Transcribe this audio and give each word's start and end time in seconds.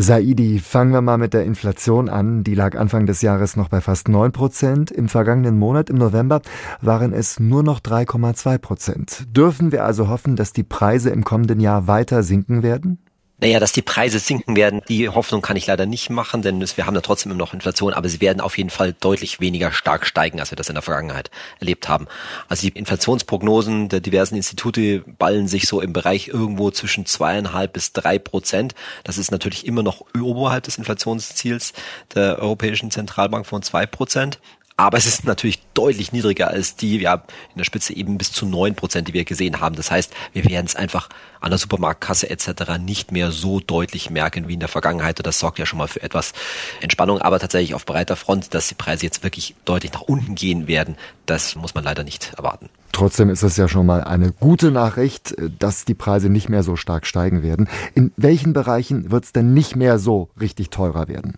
Saidi, 0.00 0.60
fangen 0.60 0.92
wir 0.92 1.00
mal 1.00 1.18
mit 1.18 1.34
der 1.34 1.42
Inflation 1.42 2.08
an. 2.08 2.44
Die 2.44 2.54
lag 2.54 2.78
Anfang 2.78 3.06
des 3.06 3.20
Jahres 3.20 3.56
noch 3.56 3.68
bei 3.68 3.80
fast 3.80 4.08
9 4.08 4.30
Prozent. 4.30 4.92
Im 4.92 5.08
vergangenen 5.08 5.58
Monat, 5.58 5.90
im 5.90 5.96
November, 5.96 6.40
waren 6.80 7.12
es 7.12 7.40
nur 7.40 7.64
noch 7.64 7.80
3,2 7.80 8.58
Prozent. 8.58 9.26
Dürfen 9.36 9.72
wir 9.72 9.84
also 9.84 10.06
hoffen, 10.06 10.36
dass 10.36 10.52
die 10.52 10.62
Preise 10.62 11.10
im 11.10 11.24
kommenden 11.24 11.58
Jahr 11.58 11.88
weiter 11.88 12.22
sinken 12.22 12.62
werden? 12.62 13.00
Naja, 13.40 13.60
dass 13.60 13.70
die 13.70 13.82
Preise 13.82 14.18
sinken 14.18 14.56
werden, 14.56 14.82
die 14.88 15.08
Hoffnung 15.08 15.42
kann 15.42 15.56
ich 15.56 15.68
leider 15.68 15.86
nicht 15.86 16.10
machen, 16.10 16.42
denn 16.42 16.60
wir 16.60 16.86
haben 16.86 16.96
ja 16.96 17.00
trotzdem 17.00 17.30
immer 17.30 17.38
noch 17.38 17.54
Inflation, 17.54 17.92
aber 17.94 18.08
sie 18.08 18.20
werden 18.20 18.40
auf 18.40 18.58
jeden 18.58 18.70
Fall 18.70 18.94
deutlich 18.98 19.38
weniger 19.38 19.70
stark 19.70 20.06
steigen, 20.06 20.40
als 20.40 20.50
wir 20.50 20.56
das 20.56 20.68
in 20.68 20.74
der 20.74 20.82
Vergangenheit 20.82 21.30
erlebt 21.60 21.88
haben. 21.88 22.08
Also 22.48 22.66
die 22.68 22.76
Inflationsprognosen 22.76 23.88
der 23.90 24.00
diversen 24.00 24.34
Institute 24.34 25.04
ballen 25.18 25.46
sich 25.46 25.68
so 25.68 25.80
im 25.80 25.92
Bereich 25.92 26.26
irgendwo 26.26 26.72
zwischen 26.72 27.06
zweieinhalb 27.06 27.74
bis 27.74 27.92
drei 27.92 28.18
Prozent. 28.18 28.74
Das 29.04 29.18
ist 29.18 29.30
natürlich 29.30 29.66
immer 29.66 29.84
noch 29.84 30.04
oberhalb 30.20 30.64
des 30.64 30.76
Inflationsziels 30.76 31.74
der 32.16 32.40
Europäischen 32.40 32.90
Zentralbank 32.90 33.46
von 33.46 33.62
zwei 33.62 33.86
Prozent. 33.86 34.40
Aber 34.80 34.96
es 34.96 35.06
ist 35.06 35.24
natürlich 35.24 35.60
deutlich 35.74 36.12
niedriger 36.12 36.48
als 36.48 36.76
die, 36.76 36.98
ja, 36.98 37.14
in 37.14 37.56
der 37.56 37.64
Spitze 37.64 37.96
eben 37.96 38.16
bis 38.16 38.30
zu 38.30 38.46
neun 38.46 38.76
Prozent, 38.76 39.08
die 39.08 39.12
wir 39.12 39.24
gesehen 39.24 39.60
haben. 39.60 39.74
Das 39.74 39.90
heißt, 39.90 40.14
wir 40.32 40.44
werden 40.44 40.66
es 40.66 40.76
einfach 40.76 41.08
an 41.40 41.50
der 41.50 41.58
Supermarktkasse 41.58 42.30
etc. 42.30 42.78
nicht 42.78 43.10
mehr 43.10 43.32
so 43.32 43.58
deutlich 43.58 44.08
merken 44.08 44.46
wie 44.46 44.54
in 44.54 44.60
der 44.60 44.68
Vergangenheit. 44.68 45.18
Und 45.18 45.26
das 45.26 45.40
sorgt 45.40 45.58
ja 45.58 45.66
schon 45.66 45.80
mal 45.80 45.88
für 45.88 46.00
etwas 46.00 46.32
Entspannung. 46.80 47.20
Aber 47.20 47.40
tatsächlich 47.40 47.74
auf 47.74 47.86
breiter 47.86 48.14
Front, 48.14 48.54
dass 48.54 48.68
die 48.68 48.76
Preise 48.76 49.04
jetzt 49.04 49.24
wirklich 49.24 49.56
deutlich 49.64 49.92
nach 49.94 50.02
unten 50.02 50.36
gehen 50.36 50.68
werden, 50.68 50.96
das 51.26 51.56
muss 51.56 51.74
man 51.74 51.82
leider 51.82 52.04
nicht 52.04 52.34
erwarten. 52.36 52.68
Trotzdem 52.92 53.30
ist 53.30 53.42
es 53.42 53.56
ja 53.56 53.66
schon 53.66 53.84
mal 53.84 54.04
eine 54.04 54.30
gute 54.30 54.70
Nachricht, 54.70 55.34
dass 55.58 55.86
die 55.86 55.94
Preise 55.94 56.28
nicht 56.28 56.48
mehr 56.48 56.62
so 56.62 56.76
stark 56.76 57.04
steigen 57.04 57.42
werden. 57.42 57.68
In 57.96 58.12
welchen 58.16 58.52
Bereichen 58.52 59.10
wird 59.10 59.24
es 59.24 59.32
denn 59.32 59.54
nicht 59.54 59.74
mehr 59.74 59.98
so 59.98 60.30
richtig 60.40 60.70
teurer 60.70 61.08
werden? 61.08 61.36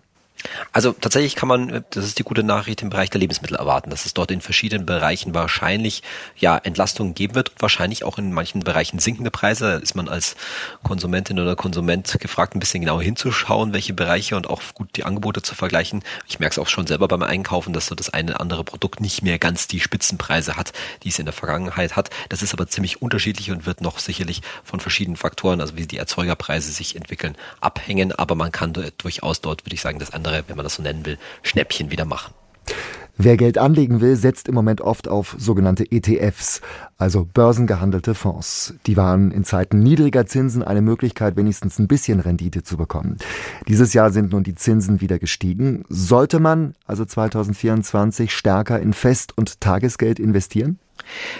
Also 0.71 0.93
tatsächlich 0.93 1.35
kann 1.35 1.49
man, 1.49 1.83
das 1.89 2.05
ist 2.05 2.19
die 2.19 2.23
gute 2.23 2.43
Nachricht, 2.43 2.81
im 2.81 2.89
Bereich 2.89 3.09
der 3.09 3.19
Lebensmittel 3.19 3.57
erwarten, 3.57 3.89
dass 3.89 4.05
es 4.05 4.13
dort 4.13 4.31
in 4.31 4.41
verschiedenen 4.41 4.85
Bereichen 4.85 5.33
wahrscheinlich 5.33 6.03
ja 6.37 6.57
Entlastungen 6.57 7.13
geben 7.13 7.35
wird 7.35 7.49
und 7.49 7.61
wahrscheinlich 7.61 8.03
auch 8.03 8.17
in 8.17 8.31
manchen 8.33 8.61
Bereichen 8.61 8.99
sinkende 8.99 9.31
Preise. 9.31 9.71
Da 9.71 9.77
ist 9.77 9.95
man 9.95 10.07
als 10.07 10.35
Konsumentin 10.83 11.39
oder 11.39 11.55
Konsument 11.55 12.17
gefragt, 12.19 12.55
ein 12.55 12.59
bisschen 12.59 12.81
genauer 12.81 13.01
hinzuschauen, 13.01 13.73
welche 13.73 13.93
Bereiche 13.93 14.35
und 14.35 14.49
auch 14.49 14.61
gut 14.73 14.95
die 14.95 15.03
Angebote 15.03 15.41
zu 15.41 15.55
vergleichen. 15.55 16.03
Ich 16.27 16.39
merke 16.39 16.53
es 16.53 16.59
auch 16.59 16.67
schon 16.67 16.87
selber 16.87 17.07
beim 17.07 17.23
Einkaufen, 17.23 17.73
dass 17.73 17.87
so 17.87 17.95
das 17.95 18.09
eine 18.09 18.31
oder 18.31 18.41
andere 18.41 18.63
Produkt 18.63 19.01
nicht 19.01 19.21
mehr 19.21 19.39
ganz 19.39 19.67
die 19.67 19.79
Spitzenpreise 19.79 20.55
hat, 20.55 20.73
die 21.03 21.09
es 21.09 21.19
in 21.19 21.25
der 21.25 21.33
Vergangenheit 21.33 21.95
hat. 21.95 22.09
Das 22.29 22.41
ist 22.41 22.53
aber 22.53 22.67
ziemlich 22.67 23.01
unterschiedlich 23.01 23.51
und 23.51 23.65
wird 23.65 23.81
noch 23.81 23.99
sicherlich 23.99 24.41
von 24.63 24.79
verschiedenen 24.79 25.17
Faktoren, 25.17 25.61
also 25.61 25.75
wie 25.77 25.87
die 25.87 25.97
Erzeugerpreise 25.97 26.71
sich 26.71 26.95
entwickeln, 26.95 27.35
abhängen. 27.59 28.11
Aber 28.11 28.35
man 28.35 28.51
kann 28.51 28.73
durchaus 28.97 29.41
dort, 29.41 29.65
würde 29.65 29.75
ich 29.75 29.81
sagen, 29.81 29.99
das 29.99 30.11
andere 30.11 30.30
andere, 30.31 30.43
wenn 30.47 30.55
man 30.55 30.63
das 30.63 30.75
so 30.75 30.83
nennen 30.83 31.05
will, 31.05 31.17
Schnäppchen 31.43 31.91
wieder 31.91 32.05
machen. 32.05 32.33
Wer 33.17 33.37
Geld 33.37 33.59
anlegen 33.59 34.01
will, 34.01 34.15
setzt 34.15 34.47
im 34.47 34.55
Moment 34.55 34.81
oft 34.81 35.07
auf 35.07 35.35
sogenannte 35.37 35.85
ETFs, 35.91 36.61
also 36.97 37.27
börsengehandelte 37.31 38.15
Fonds. 38.15 38.73
Die 38.87 38.97
waren 38.97 39.31
in 39.31 39.43
Zeiten 39.43 39.83
niedriger 39.83 40.25
Zinsen 40.25 40.63
eine 40.63 40.81
Möglichkeit, 40.81 41.35
wenigstens 41.35 41.77
ein 41.77 41.87
bisschen 41.87 42.19
Rendite 42.19 42.63
zu 42.63 42.77
bekommen. 42.77 43.17
Dieses 43.67 43.93
Jahr 43.93 44.11
sind 44.11 44.31
nun 44.31 44.43
die 44.43 44.55
Zinsen 44.55 45.01
wieder 45.01 45.19
gestiegen. 45.19 45.83
Sollte 45.87 46.39
man 46.39 46.73
also 46.87 47.05
2024 47.05 48.33
stärker 48.33 48.79
in 48.79 48.93
Fest- 48.93 49.37
und 49.37 49.61
Tagesgeld 49.61 50.17
investieren? 50.17 50.79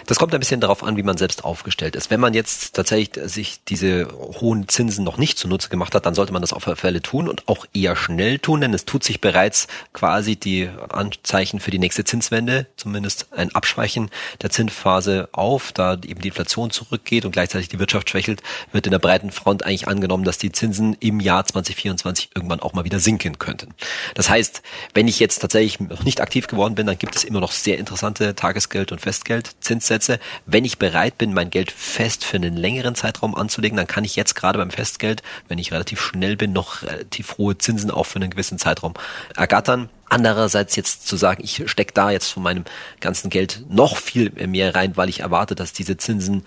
Das 0.08 0.18
kommt 0.18 0.34
ein 0.34 0.40
bisschen 0.40 0.62
darauf 0.62 0.84
an, 0.84 0.98
wie 0.98 1.04
man 1.04 1.18
selbst 1.18 1.44
aufgestellt 1.44 1.96
ist. 1.96 2.10
Wenn 2.10 2.20
man 2.20 2.34
jetzt 2.34 2.76
tatsächlich 2.76 3.30
sich 3.30 3.64
diese 3.64 4.08
hohen 4.12 4.68
Zinsen 4.68 5.04
noch 5.04 5.18
nicht 5.18 5.38
zunutze 5.38 5.70
gemacht 5.70 5.96
hat, 5.96 6.06
dann 6.06 6.16
sollte 6.16 6.34
man 6.34 6.42
das 6.42 6.54
auf 6.54 6.68
alle 6.68 6.76
Fälle 6.76 7.02
tun 7.02 7.28
und 7.28 7.48
auch 7.48 7.66
eher 7.74 7.96
schnell 7.96 8.40
tun, 8.40 8.62
denn 8.62 8.74
es 8.74 8.86
tut 8.86 9.04
sich 9.04 9.22
bereits 9.22 9.68
quasi 9.94 10.36
die 10.36 10.70
Anzeichen 10.90 11.60
für 11.60 11.72
die 11.72 11.80
nächste 11.80 12.04
Zinswende, 12.04 12.68
zumindest 12.78 13.28
ein 13.32 13.54
Abschweichen 13.54 14.10
der 14.42 14.50
Zinsphase 14.50 15.30
auf, 15.32 15.72
da 15.72 15.94
eben 15.94 16.22
die 16.22 16.30
Inflation 16.30 16.72
zurückgeht 16.72 17.26
und 17.26 17.32
gleichzeitig 17.32 17.70
die 17.70 17.80
Wirtschaft 17.80 18.10
schwächelt, 18.10 18.42
wird 18.72 18.86
in 18.86 18.92
der 18.92 19.00
breiten 19.00 19.32
Front 19.32 19.66
eigentlich 19.66 19.88
angenommen, 19.88 20.24
dass 20.24 20.38
die 20.38 20.52
Zinsen 20.52 20.96
im 21.00 21.20
Jahr 21.20 21.46
2024 21.46 22.32
irgendwann 22.36 22.60
auch 22.60 22.74
mal 22.74 22.86
wieder 22.86 23.00
sinken 23.00 23.40
könnten. 23.40 23.74
Das 24.16 24.30
heißt, 24.30 24.62
wenn 24.94 25.08
ich 25.08 25.20
jetzt 25.20 25.40
tatsächlich 25.40 25.80
noch 25.80 26.04
nicht 26.04 26.22
aktiv 26.22 26.48
geworden 26.48 26.76
bin, 26.76 26.88
dann 26.88 26.98
gibt 26.98 27.16
es 27.16 27.24
immer 27.24 27.40
noch 27.40 27.52
sehr 27.52 27.78
interessante 27.78 28.36
Tagesgeld- 28.36 28.92
und 28.92 29.00
Festgeld 29.00 29.51
Zinssätze. 29.60 30.20
Wenn 30.46 30.66
ich 30.66 30.78
bereit 30.78 31.18
bin, 31.18 31.34
mein 31.34 31.50
Geld 31.50 31.72
fest 31.72 32.24
für 32.24 32.38
einen 32.38 32.56
längeren 32.56 32.96
Zeitraum 32.96 33.36
anzulegen, 33.36 33.78
dann 33.78 33.88
kann 33.88 34.04
ich 34.04 34.16
jetzt 34.16 34.36
gerade 34.36 34.60
beim 34.60 34.72
Festgeld, 34.72 35.22
wenn 35.48 35.60
ich 35.60 35.72
relativ 35.72 36.02
schnell 36.02 36.38
bin, 36.38 36.54
noch 36.54 36.84
relativ 36.84 37.38
hohe 37.38 37.58
Zinsen 37.58 37.92
auch 37.92 38.06
für 38.06 38.18
einen 38.18 38.32
gewissen 38.32 38.58
Zeitraum 38.58 38.94
ergattern. 39.36 39.90
Andererseits 40.10 40.76
jetzt 40.76 41.08
zu 41.08 41.16
sagen, 41.16 41.44
ich 41.44 41.64
stecke 41.70 41.94
da 41.94 42.12
jetzt 42.12 42.28
von 42.28 42.44
meinem 42.44 42.66
ganzen 43.00 43.30
Geld 43.30 43.64
noch 43.70 43.98
viel 43.98 44.32
mehr 44.48 44.76
rein, 44.76 44.98
weil 44.98 45.10
ich 45.10 45.22
erwarte, 45.22 45.56
dass 45.56 45.74
diese 45.74 45.98
Zinsen 45.98 46.44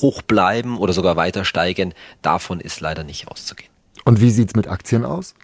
hoch 0.00 0.22
bleiben 0.22 0.78
oder 0.78 0.92
sogar 0.92 1.16
weiter 1.16 1.44
steigen, 1.44 1.94
davon 2.22 2.60
ist 2.60 2.80
leider 2.80 3.04
nicht 3.04 3.28
auszugehen. 3.28 3.70
Und 4.04 4.20
wie 4.20 4.30
sieht's 4.30 4.54
mit 4.54 4.68
Aktien 4.68 5.04
aus? 5.04 5.34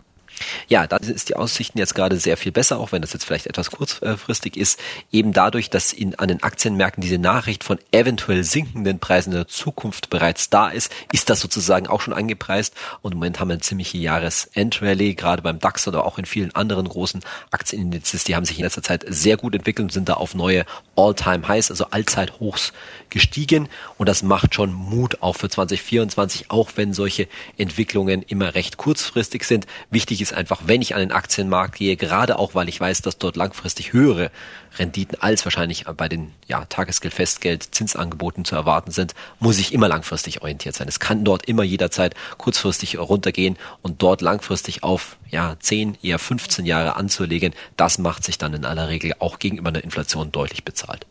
Ja, 0.68 0.86
da 0.86 0.96
ist 0.96 1.28
die 1.28 1.36
Aussichten 1.36 1.78
jetzt 1.78 1.94
gerade 1.94 2.16
sehr 2.16 2.36
viel 2.36 2.52
besser, 2.52 2.78
auch 2.78 2.92
wenn 2.92 3.02
das 3.02 3.12
jetzt 3.12 3.24
vielleicht 3.24 3.46
etwas 3.46 3.70
kurzfristig 3.70 4.56
ist, 4.56 4.80
eben 5.12 5.32
dadurch, 5.32 5.70
dass 5.70 5.92
in, 5.92 6.18
an 6.18 6.28
den 6.28 6.42
Aktienmärkten 6.42 7.02
diese 7.02 7.18
Nachricht 7.18 7.64
von 7.64 7.78
eventuell 7.92 8.44
sinkenden 8.44 8.98
Preisen 8.98 9.32
in 9.32 9.38
der 9.38 9.48
Zukunft 9.48 10.10
bereits 10.10 10.50
da 10.50 10.68
ist, 10.68 10.92
ist 11.12 11.30
das 11.30 11.40
sozusagen 11.40 11.86
auch 11.86 12.00
schon 12.00 12.14
angepreist. 12.14 12.74
Und 13.02 13.12
im 13.12 13.18
Moment 13.18 13.40
haben 13.40 13.48
wir 13.48 13.54
eine 13.54 13.62
ziemliche 13.62 13.98
Jahresendrallye, 13.98 15.14
gerade 15.14 15.42
beim 15.42 15.58
DAX 15.58 15.86
oder 15.88 16.04
auch 16.04 16.18
in 16.18 16.24
vielen 16.24 16.54
anderen 16.54 16.88
großen 16.88 17.20
Aktienindizes, 17.50 18.24
die 18.24 18.36
haben 18.36 18.44
sich 18.44 18.58
in 18.58 18.64
letzter 18.64 18.82
Zeit 18.82 19.04
sehr 19.08 19.36
gut 19.36 19.54
entwickelt 19.54 19.84
und 19.84 19.92
sind 19.92 20.08
da 20.08 20.14
auf 20.14 20.34
neue 20.34 20.64
All-Time-Highs, 20.96 21.70
also 21.70 21.86
Allzeithochs 21.90 22.72
gestiegen. 23.08 23.68
Und 23.98 24.08
das 24.08 24.22
macht 24.22 24.54
schon 24.54 24.72
Mut 24.72 25.22
auch 25.22 25.36
für 25.36 25.48
2024, 25.48 26.50
auch 26.50 26.70
wenn 26.76 26.92
solche 26.92 27.28
Entwicklungen 27.56 28.22
immer 28.22 28.54
recht 28.54 28.76
kurzfristig 28.76 29.44
sind. 29.44 29.66
Wichtig 29.90 30.20
ist 30.20 30.29
ist 30.30 30.36
einfach, 30.36 30.62
wenn 30.66 30.80
ich 30.80 30.94
an 30.94 31.00
den 31.00 31.12
Aktienmarkt 31.12 31.74
gehe, 31.74 31.96
gerade 31.96 32.38
auch, 32.38 32.54
weil 32.54 32.68
ich 32.68 32.80
weiß, 32.80 33.02
dass 33.02 33.18
dort 33.18 33.36
langfristig 33.36 33.92
höhere 33.92 34.30
Renditen 34.78 35.20
als 35.20 35.44
wahrscheinlich 35.44 35.84
bei 35.96 36.08
den 36.08 36.32
ja, 36.46 36.64
Tagesgeld, 36.66 37.12
Festgeld, 37.12 37.74
Zinsangeboten 37.74 38.44
zu 38.44 38.54
erwarten 38.54 38.92
sind, 38.92 39.14
muss 39.40 39.58
ich 39.58 39.74
immer 39.74 39.88
langfristig 39.88 40.42
orientiert 40.42 40.76
sein. 40.76 40.86
Es 40.88 41.00
kann 41.00 41.24
dort 41.24 41.46
immer 41.46 41.64
jederzeit 41.64 42.14
kurzfristig 42.38 42.98
runtergehen 42.98 43.56
und 43.82 44.02
dort 44.02 44.20
langfristig 44.20 44.84
auf 44.84 45.16
ja, 45.30 45.56
10, 45.58 45.98
eher 46.02 46.18
15 46.18 46.64
Jahre 46.64 46.96
anzulegen, 46.96 47.52
das 47.76 47.98
macht 47.98 48.24
sich 48.24 48.38
dann 48.38 48.54
in 48.54 48.64
aller 48.64 48.88
Regel 48.88 49.14
auch 49.18 49.38
gegenüber 49.38 49.72
der 49.72 49.84
Inflation 49.84 50.32
deutlich 50.32 50.64
bezahlt. 50.64 51.06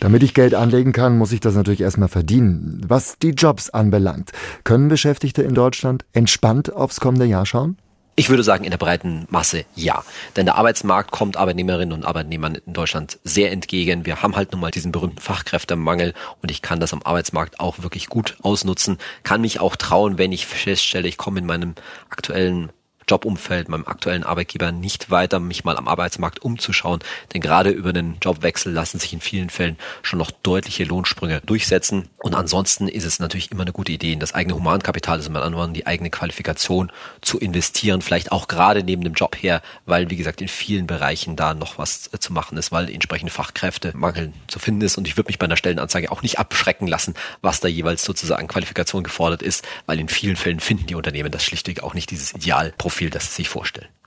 Damit 0.00 0.22
ich 0.22 0.34
Geld 0.34 0.54
anlegen 0.54 0.92
kann, 0.92 1.18
muss 1.18 1.32
ich 1.32 1.40
das 1.40 1.54
natürlich 1.54 1.80
erstmal 1.80 2.08
verdienen. 2.08 2.82
Was 2.86 3.18
die 3.18 3.30
Jobs 3.30 3.70
anbelangt, 3.70 4.30
können 4.64 4.88
Beschäftigte 4.88 5.42
in 5.42 5.54
Deutschland 5.54 6.04
entspannt 6.12 6.72
aufs 6.72 7.00
kommende 7.00 7.24
Jahr 7.24 7.46
schauen? 7.46 7.78
Ich 8.18 8.30
würde 8.30 8.42
sagen, 8.42 8.64
in 8.64 8.70
der 8.70 8.78
breiten 8.78 9.28
Masse 9.30 9.64
ja. 9.76 10.02
Denn 10.34 10.44
der 10.44 10.56
Arbeitsmarkt 10.56 11.12
kommt 11.12 11.36
Arbeitnehmerinnen 11.36 11.92
und 11.92 12.04
Arbeitnehmern 12.04 12.56
in 12.56 12.72
Deutschland 12.72 13.20
sehr 13.22 13.52
entgegen. 13.52 14.06
Wir 14.06 14.22
haben 14.22 14.34
halt 14.34 14.50
nun 14.50 14.60
mal 14.60 14.72
diesen 14.72 14.90
berühmten 14.90 15.20
Fachkräftemangel 15.20 16.14
und 16.42 16.50
ich 16.50 16.60
kann 16.60 16.80
das 16.80 16.92
am 16.92 17.00
Arbeitsmarkt 17.04 17.60
auch 17.60 17.78
wirklich 17.78 18.08
gut 18.08 18.36
ausnutzen, 18.42 18.98
kann 19.22 19.40
mich 19.40 19.60
auch 19.60 19.76
trauen, 19.76 20.18
wenn 20.18 20.32
ich 20.32 20.46
feststelle, 20.48 21.06
ich 21.06 21.16
komme 21.16 21.38
in 21.38 21.46
meinem 21.46 21.76
aktuellen 22.10 22.72
Jobumfeld, 23.08 23.68
meinem 23.68 23.86
aktuellen 23.86 24.24
Arbeitgeber 24.24 24.72
nicht 24.72 25.10
weiter, 25.10 25.40
mich 25.40 25.64
mal 25.64 25.76
am 25.76 25.88
Arbeitsmarkt 25.88 26.42
umzuschauen. 26.42 27.00
Denn 27.32 27.40
gerade 27.40 27.70
über 27.70 27.92
den 27.92 28.18
Jobwechsel 28.20 28.72
lassen 28.72 28.98
sich 28.98 29.12
in 29.12 29.20
vielen 29.20 29.50
Fällen 29.50 29.78
schon 30.02 30.18
noch 30.18 30.30
deutliche 30.30 30.84
Lohnsprünge 30.84 31.40
durchsetzen. 31.46 32.08
Und 32.18 32.34
ansonsten 32.34 32.88
ist 32.88 33.04
es 33.04 33.18
natürlich 33.18 33.50
immer 33.50 33.62
eine 33.62 33.72
gute 33.72 33.92
Idee, 33.92 34.12
in 34.12 34.20
das 34.20 34.34
eigene 34.34 34.54
Humankapital, 34.54 35.18
also 35.18 35.30
mit 35.30 35.42
anderen 35.42 35.74
die 35.74 35.86
eigene 35.86 36.10
Qualifikation 36.10 36.92
zu 37.20 37.38
investieren. 37.38 38.02
Vielleicht 38.02 38.32
auch 38.32 38.48
gerade 38.48 38.82
neben 38.82 39.02
dem 39.02 39.14
Job 39.14 39.36
her, 39.40 39.62
weil, 39.86 40.10
wie 40.10 40.16
gesagt, 40.16 40.40
in 40.40 40.48
vielen 40.48 40.86
Bereichen 40.86 41.36
da 41.36 41.54
noch 41.54 41.78
was 41.78 42.10
zu 42.18 42.32
machen 42.32 42.58
ist, 42.58 42.72
weil 42.72 42.90
entsprechende 42.90 43.32
Fachkräftemangel 43.32 44.32
zu 44.46 44.58
finden 44.58 44.82
ist. 44.82 44.98
Und 44.98 45.08
ich 45.08 45.16
würde 45.16 45.28
mich 45.28 45.38
bei 45.38 45.46
einer 45.46 45.56
Stellenanzeige 45.56 46.12
auch 46.12 46.22
nicht 46.22 46.38
abschrecken 46.38 46.86
lassen, 46.86 47.14
was 47.40 47.60
da 47.60 47.68
jeweils 47.68 48.04
sozusagen 48.04 48.48
Qualifikation 48.48 49.02
gefordert 49.02 49.42
ist, 49.42 49.66
weil 49.86 49.98
in 49.98 50.08
vielen 50.08 50.36
Fällen 50.36 50.60
finden 50.60 50.86
die 50.86 50.94
Unternehmen 50.94 51.30
das 51.30 51.44
schlichtweg 51.44 51.82
auch 51.82 51.94
nicht 51.94 52.10
dieses 52.10 52.34
Idealprofil 52.34 52.97
Profil, 52.98 53.10
das 53.10 53.28
Sie 53.28 53.42
sich 53.42 53.48
vorstellen. 53.48 53.88